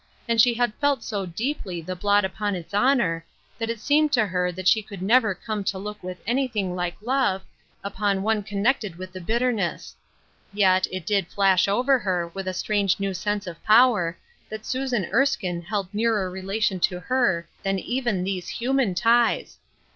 [0.27, 3.23] d she had felt so deeply the blot upon its honor,
[3.59, 7.43] that it seemed to her she could never come CO look with anything like love
[7.83, 9.95] upon one connected with the bitterness.
[10.51, 14.17] Yet, it did flash over her, with a strange new sense of power,
[14.49, 19.59] that Susan Erskine held nearer relation to her than even these human ties.